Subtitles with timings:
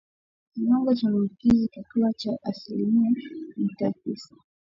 [0.53, 3.09] Kiwango cha maambukizi kikiwa cha asilimia
[3.57, 4.35] nukta tisa